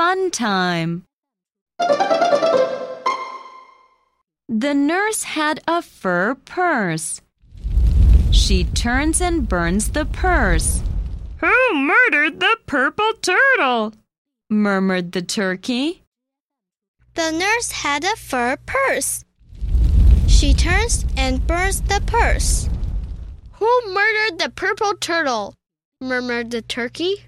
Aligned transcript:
fun 0.00 0.30
time. 0.30 1.04
The 4.48 4.72
nurse 4.72 5.24
had 5.24 5.60
a 5.68 5.82
fur 5.82 6.36
purse. 6.36 7.20
She 8.30 8.64
turns 8.64 9.20
and 9.20 9.46
burns 9.46 9.90
the 9.90 10.06
purse. 10.06 10.80
Who 11.42 11.54
murdered 11.74 12.40
the 12.40 12.56
purple 12.64 13.12
turtle? 13.20 13.92
murmured 14.48 15.12
the 15.12 15.20
turkey. 15.20 16.02
The 17.12 17.30
nurse 17.30 17.70
had 17.70 18.02
a 18.02 18.16
fur 18.16 18.56
purse. 18.64 19.26
She 20.26 20.54
turns 20.54 21.04
and 21.14 21.46
burns 21.46 21.82
the 21.82 22.00
purse. 22.06 22.70
Who 23.58 23.70
murdered 23.92 24.38
the 24.38 24.48
purple 24.48 24.94
turtle? 24.94 25.52
murmured 26.00 26.52
the 26.52 26.62
turkey. 26.62 27.26